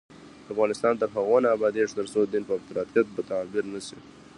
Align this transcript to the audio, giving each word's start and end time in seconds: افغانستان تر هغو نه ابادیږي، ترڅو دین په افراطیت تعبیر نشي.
افغانستان 0.53 0.93
تر 1.01 1.07
هغو 1.15 1.37
نه 1.43 1.49
ابادیږي، 1.55 1.95
ترڅو 1.99 2.19
دین 2.31 2.43
په 2.47 2.53
افراطیت 2.59 3.07
تعبیر 3.29 3.65
نشي. 3.73 3.97